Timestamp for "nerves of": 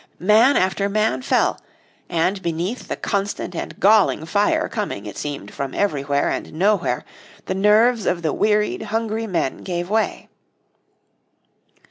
7.53-8.23